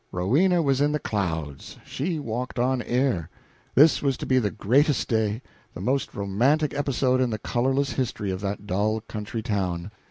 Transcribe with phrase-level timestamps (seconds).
[0.11, 3.29] Rowena was in the clouds, she walked on air;
[3.75, 5.43] this was to be the greatest day,
[5.75, 9.91] the most romantic episode, in the colorless history of that dull country town.